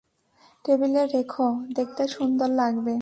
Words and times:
টেবিলে 0.65 1.03
রেখো, 1.05 1.47
দেখতে 1.75 2.03
সুন্দর 2.07 2.49
লাগবে। 2.55 2.95